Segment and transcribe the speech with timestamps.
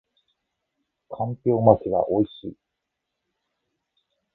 [1.09, 2.57] 干瓢巻きは美味しい